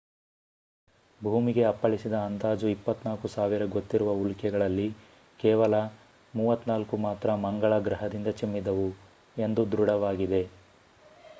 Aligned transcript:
ಭೂಮಿಗೆ 1.21 1.63
ಅಪ್ಪಳಿಸಿದ 1.63 2.15
ಅಂದಾಜು 2.21 2.65
24,000 2.69 3.67
ಗೊತ್ತಿರುವ 3.75 4.13
ಉಲ್ಕೆಗಳಲ್ಲಿ 4.21 4.87
ಕೇವಲ್ 5.39 5.77
34 6.33 6.99
ಮಾತ್ರ 7.05 7.35
ಮಂಗಳ 7.45 7.77
ಗ್ರಹದಿಂದ 7.89 8.31
ಚಿಮ್ಮಿದವು 8.41 8.87
ಎಂದು 9.37 9.65
ದೃಢವಾಗಿದೆ 9.73 10.41